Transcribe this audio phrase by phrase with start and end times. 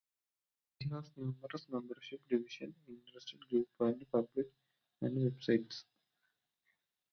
[0.79, 4.55] It has numerous membership divisions, interest groups, publications
[4.99, 5.83] and websites.